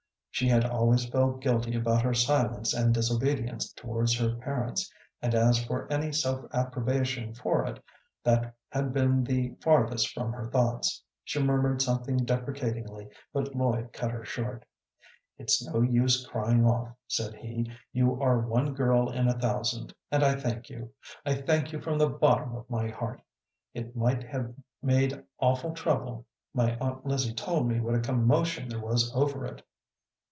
She 0.33 0.47
had 0.47 0.65
always 0.65 1.05
felt 1.07 1.39
guilty 1.41 1.75
about 1.75 2.01
her 2.01 2.15
silence 2.15 2.73
and 2.73 2.91
disobedience 2.93 3.71
towards 3.73 4.17
her 4.17 4.33
parents, 4.37 4.91
and 5.21 5.35
as 5.35 5.63
for 5.63 5.91
any 5.91 6.11
self 6.11 6.45
approbation 6.51 7.35
for 7.35 7.63
it, 7.67 7.83
that 8.23 8.55
had 8.69 8.91
been 8.91 9.23
the 9.23 9.53
farthest 9.61 10.11
from 10.11 10.33
her 10.33 10.49
thoughts. 10.49 11.03
She 11.23 11.43
murmured 11.43 11.79
something 11.79 12.17
deprecatingly, 12.17 13.09
but 13.31 13.53
Lloyd 13.53 13.93
cut 13.93 14.09
her 14.09 14.25
short. 14.25 14.65
"It's 15.37 15.63
no 15.63 15.81
use 15.81 16.25
crying 16.25 16.65
off," 16.65 16.95
said 17.07 17.35
he; 17.35 17.69
"you 17.93 18.19
are 18.19 18.39
one 18.39 18.73
girl 18.73 19.11
in 19.11 19.27
a 19.27 19.37
thousand, 19.37 19.93
and 20.11 20.23
I 20.23 20.35
thank 20.35 20.71
you, 20.71 20.91
I 21.23 21.35
thank 21.35 21.71
you 21.71 21.79
from 21.81 21.99
the 21.99 22.09
bottom 22.09 22.55
of 22.55 22.67
my 22.67 22.87
heart. 22.87 23.21
It 23.75 23.95
might 23.95 24.23
have 24.23 24.55
made 24.81 25.23
awful 25.39 25.75
trouble. 25.75 26.25
My 26.51 26.75
aunt 26.77 27.05
Lizzie 27.05 27.33
told 27.35 27.67
me 27.67 27.79
what 27.79 27.93
a 27.95 27.99
commotion 27.99 28.69
there 28.69 28.79
was 28.81 29.11
over 29.15 29.45
it." 29.45 29.61